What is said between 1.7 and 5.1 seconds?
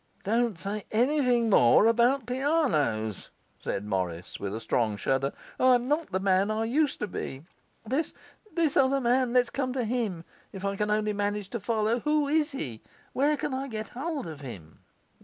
about pianos,' said Morris, with a strong